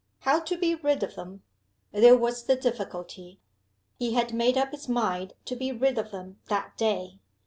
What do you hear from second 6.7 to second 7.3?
day.